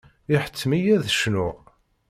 Iḥettem-iyi 0.35 0.91
ad 0.95 1.05
cnuɣ. 1.13 1.57